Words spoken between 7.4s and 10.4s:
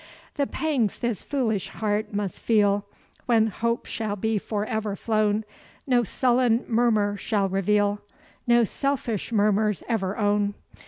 reveal, No selfish murmurs ever